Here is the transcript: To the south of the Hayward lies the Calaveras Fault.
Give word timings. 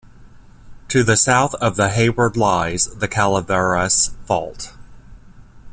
To 0.87 1.03
the 1.03 1.15
south 1.15 1.53
of 1.61 1.75
the 1.75 1.89
Hayward 1.89 2.35
lies 2.35 2.87
the 2.87 3.07
Calaveras 3.07 4.09
Fault. 4.25 4.73